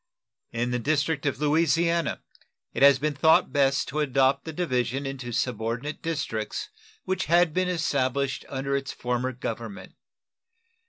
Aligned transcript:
In 0.51 0.71
the 0.71 0.79
district 0.79 1.27
of 1.27 1.39
Louisiana 1.39 2.23
it 2.73 2.81
has 2.81 2.97
been 2.97 3.13
thought 3.13 3.53
best 3.53 3.87
to 3.89 3.99
adopt 3.99 4.45
the 4.45 4.51
division 4.51 5.05
into 5.05 5.31
subordinate 5.31 6.01
districts 6.01 6.69
which 7.05 7.25
had 7.25 7.53
been 7.53 7.69
established 7.69 8.43
under 8.49 8.75
its 8.75 8.91
former 8.91 9.31
government. 9.31 9.93